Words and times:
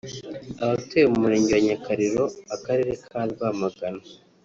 Abatuye 0.63 1.03
mu 1.11 1.17
Murenge 1.23 1.51
wa 1.55 1.61
Nyakariro 1.67 2.23
akarere 2.55 2.91
ka 3.07 3.21
Rwamagana 3.31 4.01